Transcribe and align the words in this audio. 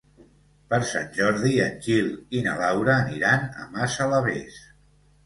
Per 0.69 0.77
Sant 0.91 1.11
Jordi 1.17 1.51
en 1.65 1.75
Gil 1.87 2.09
i 2.39 2.41
na 2.47 2.55
Laura 2.63 2.95
aniran 3.03 3.47
a 3.49 3.67
Massalavés. 3.77 4.57